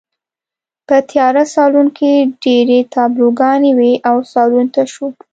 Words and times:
په 0.87 0.95
تیاره 1.09 1.43
سالون 1.55 1.87
کې 1.97 2.11
ډېرې 2.43 2.79
تابلوګانې 2.93 3.71
وې 3.77 3.93
او 4.09 4.17
سالون 4.31 4.65
تش 4.73 4.91
و 4.99 5.03